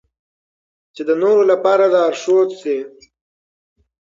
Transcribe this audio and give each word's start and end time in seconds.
چې 0.95 1.01
د 1.09 1.11
نورو 1.21 1.43
لپاره 1.51 1.83
لارښود 1.93 2.49
شي. 2.61 2.77